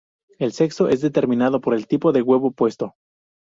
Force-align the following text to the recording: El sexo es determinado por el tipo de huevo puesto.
El 0.39 0.51
sexo 0.51 0.87
es 0.89 1.01
determinado 1.01 1.61
por 1.61 1.75
el 1.75 1.85
tipo 1.85 2.11
de 2.11 2.23
huevo 2.23 2.49
puesto. 2.51 2.95